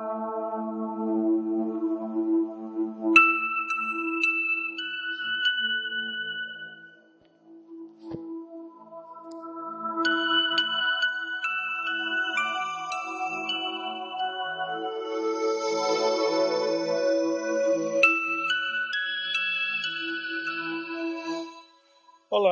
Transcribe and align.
Olá, 0.00 0.16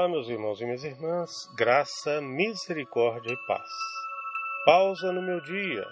meus 0.07 0.29
irmãos 0.29 0.61
e 0.61 0.67
minhas 0.67 0.85
irmãs, 0.85 1.31
graça, 1.57 2.21
misericórdia 2.21 3.33
e 3.33 3.47
paz. 3.47 3.71
Pausa 4.67 5.11
no 5.13 5.23
meu 5.23 5.41
dia, 5.41 5.87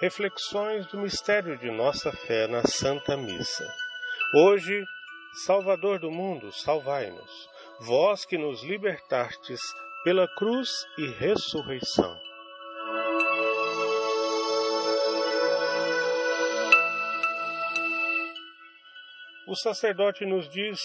reflexões 0.00 0.86
do 0.86 0.98
mistério 0.98 1.58
de 1.58 1.70
nossa 1.70 2.10
fé 2.10 2.46
na 2.46 2.62
Santa 2.62 3.18
Missa. 3.18 3.70
Hoje, 4.34 4.82
Salvador 5.44 5.98
do 5.98 6.10
mundo, 6.10 6.50
salvai-nos, 6.52 7.48
vós 7.80 8.24
que 8.24 8.38
nos 8.38 8.62
libertastes 8.62 9.60
pela 10.02 10.26
cruz 10.36 10.70
e 10.96 11.06
ressurreição. 11.06 12.18
O 19.46 19.54
sacerdote 19.54 20.24
nos 20.24 20.48
diz 20.48 20.80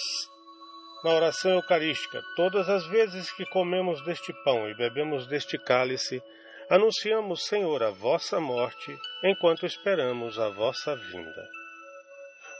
na 1.05 1.11
oração 1.11 1.51
eucarística, 1.51 2.21
todas 2.35 2.67
as 2.67 2.85
vezes 2.87 3.31
que 3.31 3.45
comemos 3.45 4.03
deste 4.03 4.33
pão 4.43 4.67
e 4.67 4.75
bebemos 4.75 5.25
deste 5.25 5.57
cálice, 5.57 6.21
anunciamos, 6.69 7.45
Senhor, 7.45 7.83
a 7.83 7.91
vossa 7.91 8.39
morte, 8.39 8.97
enquanto 9.23 9.65
esperamos 9.65 10.39
a 10.39 10.49
vossa 10.49 10.95
vinda. 10.95 11.49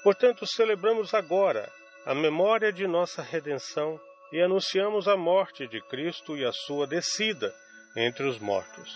Portanto, 0.04 0.46
celebramos 0.46 1.14
agora 1.14 1.72
a 2.06 2.14
memória 2.14 2.72
de 2.72 2.86
nossa 2.88 3.22
redenção 3.22 4.00
e 4.32 4.42
anunciamos 4.42 5.08
a 5.08 5.18
morte 5.18 5.68
de 5.68 5.82
Cristo 5.82 6.38
e 6.38 6.46
a 6.46 6.52
sua 6.52 6.86
descida 6.86 7.54
entre 7.96 8.28
os 8.28 8.38
mortos, 8.38 8.94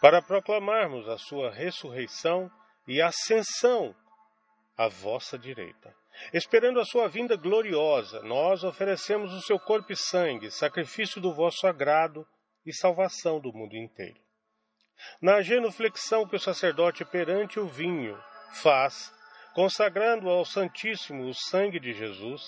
para 0.00 0.22
proclamarmos 0.22 1.08
a 1.08 1.18
sua 1.18 1.50
ressurreição 1.50 2.50
e 2.86 3.00
ascensão 3.00 3.94
à 4.76 4.86
vossa 4.86 5.38
direita. 5.38 5.94
Esperando 6.32 6.80
a 6.80 6.84
sua 6.84 7.08
vinda 7.08 7.36
gloriosa, 7.36 8.22
nós 8.22 8.64
oferecemos 8.64 9.32
o 9.32 9.42
seu 9.42 9.58
corpo 9.58 9.92
e 9.92 9.96
sangue, 9.96 10.50
sacrifício 10.50 11.20
do 11.20 11.34
vosso 11.34 11.66
agrado 11.66 12.26
e 12.64 12.72
salvação 12.72 13.40
do 13.40 13.52
mundo 13.52 13.76
inteiro. 13.76 14.25
Na 15.20 15.42
genuflexão 15.42 16.26
que 16.26 16.36
o 16.36 16.40
sacerdote 16.40 17.04
perante 17.04 17.58
o 17.60 17.66
vinho 17.66 18.18
faz, 18.62 19.12
consagrando 19.54 20.28
ao 20.28 20.44
Santíssimo 20.44 21.28
o 21.28 21.34
sangue 21.34 21.80
de 21.80 21.92
Jesus, 21.92 22.42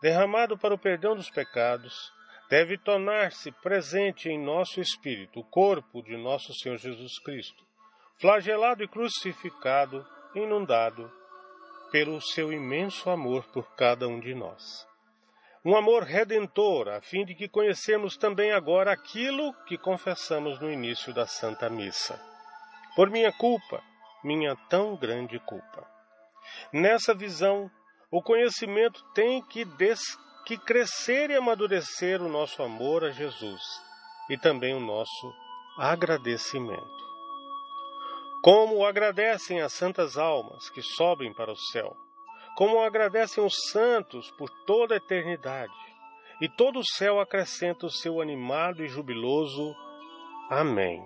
derramado 0.00 0.56
para 0.56 0.74
o 0.74 0.78
perdão 0.78 1.14
dos 1.16 1.30
pecados, 1.30 2.12
deve 2.48 2.78
tornar-se 2.78 3.50
presente 3.50 4.28
em 4.28 4.38
nosso 4.38 4.80
espírito 4.80 5.40
o 5.40 5.44
corpo 5.44 6.02
de 6.02 6.16
nosso 6.16 6.54
Senhor 6.54 6.78
Jesus 6.78 7.18
Cristo, 7.18 7.64
flagelado 8.20 8.82
e 8.82 8.88
crucificado, 8.88 10.06
inundado 10.34 11.10
pelo 11.90 12.20
seu 12.20 12.52
imenso 12.52 13.10
amor 13.10 13.44
por 13.52 13.74
cada 13.74 14.06
um 14.06 14.20
de 14.20 14.34
nós. 14.34 14.86
Um 15.66 15.74
amor 15.74 16.04
redentor, 16.04 16.86
a 16.86 17.00
fim 17.00 17.24
de 17.24 17.34
que 17.34 17.48
conhecemos 17.48 18.16
também 18.16 18.52
agora 18.52 18.92
aquilo 18.92 19.52
que 19.64 19.76
confessamos 19.76 20.60
no 20.60 20.70
início 20.70 21.12
da 21.12 21.26
Santa 21.26 21.68
Missa. 21.68 22.22
Por 22.94 23.10
minha 23.10 23.32
culpa, 23.32 23.82
minha 24.22 24.54
tão 24.70 24.94
grande 24.94 25.40
culpa. 25.40 25.84
Nessa 26.72 27.12
visão, 27.12 27.68
o 28.12 28.22
conhecimento 28.22 29.02
tem 29.12 29.42
que, 29.42 29.64
des... 29.64 29.98
que 30.46 30.56
crescer 30.56 31.30
e 31.30 31.34
amadurecer 31.34 32.22
o 32.22 32.28
nosso 32.28 32.62
amor 32.62 33.02
a 33.02 33.10
Jesus 33.10 33.60
e 34.30 34.38
também 34.38 34.72
o 34.72 34.78
nosso 34.78 35.34
agradecimento. 35.76 37.04
Como 38.40 38.86
agradecem 38.86 39.60
as 39.62 39.72
santas 39.72 40.16
almas 40.16 40.70
que 40.70 40.80
sobem 40.80 41.34
para 41.34 41.50
o 41.50 41.56
céu, 41.56 41.96
como 42.56 42.80
agradecem 42.80 43.44
os 43.44 43.54
santos 43.70 44.30
por 44.32 44.50
toda 44.66 44.94
a 44.94 44.96
eternidade, 44.96 45.72
e 46.40 46.48
todo 46.48 46.80
o 46.80 46.86
céu 46.86 47.20
acrescenta 47.20 47.86
o 47.86 47.90
seu 47.90 48.20
animado 48.20 48.84
e 48.84 48.88
jubiloso 48.88 49.74
Amém. 50.48 51.04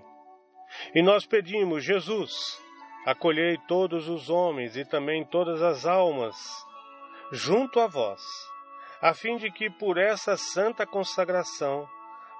E 0.94 1.02
nós 1.02 1.24
pedimos, 1.24 1.82
Jesus, 1.82 2.60
acolhei 3.06 3.56
todos 3.66 4.08
os 4.08 4.28
homens 4.28 4.76
e 4.76 4.84
também 4.84 5.24
todas 5.24 5.62
as 5.62 5.86
almas 5.86 6.36
junto 7.32 7.80
a 7.80 7.86
vós, 7.86 8.22
a 9.00 9.14
fim 9.14 9.36
de 9.36 9.50
que 9.50 9.70
por 9.70 9.96
essa 9.96 10.36
santa 10.36 10.86
consagração 10.86 11.88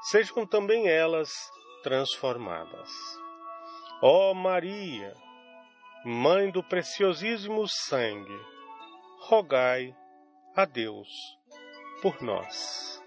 sejam 0.03 0.47
também 0.47 0.89
elas 0.89 1.31
transformadas. 1.83 2.91
Ó 4.03 4.35
Maria, 4.35 5.15
Mãe 6.03 6.51
do 6.51 6.63
preciosíssimo 6.63 7.67
sangue, 7.69 8.41
rogai 9.31 9.95
a 10.57 10.65
Deus 10.65 11.39
por 12.03 12.21
nós. 12.21 13.00